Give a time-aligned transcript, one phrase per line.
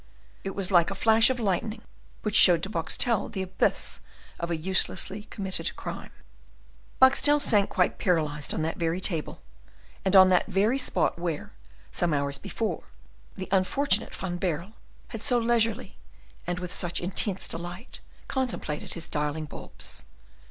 [0.43, 1.83] It was like a flash of lightning
[2.23, 3.99] which showed to Boxtel the abyss
[4.39, 6.09] of a uselessly committed crime.
[6.99, 9.43] Boxtel sank quite paralyzed on that very table,
[10.03, 11.51] and on that very spot where,
[11.91, 12.85] some hours before,
[13.35, 14.73] the unfortunate Van Baerle
[15.09, 15.97] had so leisurely,
[16.47, 20.05] and with such intense delight, contemplated his darling bulbs.